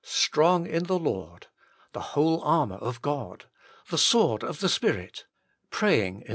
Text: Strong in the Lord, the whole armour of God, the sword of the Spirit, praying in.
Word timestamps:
Strong 0.03 0.65
in 0.65 0.85
the 0.85 0.97
Lord, 0.97 1.45
the 1.93 1.99
whole 2.17 2.41
armour 2.43 2.77
of 2.77 3.03
God, 3.03 3.45
the 3.91 3.99
sword 3.99 4.43
of 4.43 4.59
the 4.59 4.67
Spirit, 4.69 5.25
praying 5.69 6.21
in. 6.21 6.29